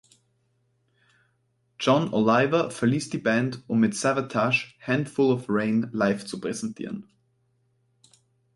[1.79, 7.05] Jon Oliva verließ die Band um mit Savatage "Handful of Rain" live zu präsentieren.